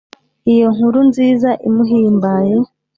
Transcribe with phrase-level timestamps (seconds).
[0.53, 2.53] iyo nkuru nziza imuhimbaye